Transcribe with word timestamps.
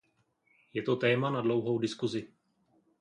Je 0.73 0.81
to 0.81 0.95
téma 0.95 1.29
na 1.29 1.41
dlouhou 1.41 1.79
diskusi. 1.79 2.33